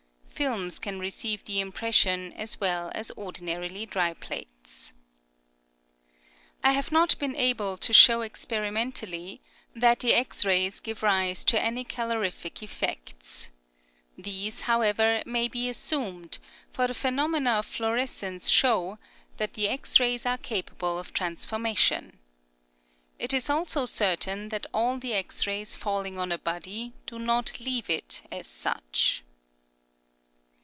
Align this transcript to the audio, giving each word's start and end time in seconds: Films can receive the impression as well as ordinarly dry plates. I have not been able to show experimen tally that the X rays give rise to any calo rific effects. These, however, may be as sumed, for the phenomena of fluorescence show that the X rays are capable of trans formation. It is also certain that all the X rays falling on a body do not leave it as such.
Films 0.41 0.79
can 0.79 0.97
receive 0.99 1.45
the 1.45 1.59
impression 1.59 2.33
as 2.33 2.59
well 2.59 2.91
as 2.95 3.11
ordinarly 3.15 3.85
dry 3.85 4.11
plates. 4.15 4.91
I 6.63 6.71
have 6.71 6.91
not 6.91 7.15
been 7.19 7.35
able 7.35 7.77
to 7.77 7.93
show 7.93 8.21
experimen 8.21 8.91
tally 8.91 9.39
that 9.75 9.99
the 9.99 10.15
X 10.15 10.43
rays 10.43 10.79
give 10.79 11.03
rise 11.03 11.45
to 11.45 11.61
any 11.61 11.85
calo 11.85 12.15
rific 12.27 12.63
effects. 12.63 13.51
These, 14.17 14.61
however, 14.61 15.21
may 15.27 15.47
be 15.47 15.69
as 15.69 15.77
sumed, 15.77 16.39
for 16.73 16.87
the 16.87 16.95
phenomena 16.95 17.59
of 17.59 17.67
fluorescence 17.67 18.49
show 18.49 18.97
that 19.37 19.53
the 19.53 19.69
X 19.69 19.99
rays 19.99 20.25
are 20.25 20.39
capable 20.39 20.97
of 20.97 21.13
trans 21.13 21.45
formation. 21.45 22.17
It 23.19 23.31
is 23.31 23.47
also 23.47 23.85
certain 23.85 24.49
that 24.49 24.65
all 24.73 24.97
the 24.97 25.13
X 25.13 25.45
rays 25.45 25.75
falling 25.75 26.17
on 26.17 26.31
a 26.31 26.39
body 26.39 26.93
do 27.05 27.19
not 27.19 27.59
leave 27.59 27.91
it 27.91 28.23
as 28.31 28.47
such. 28.47 29.21